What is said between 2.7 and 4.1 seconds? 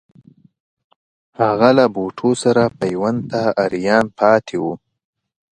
پیوند ته آریان